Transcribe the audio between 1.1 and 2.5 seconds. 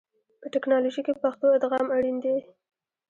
پښتو ادغام اړین دی.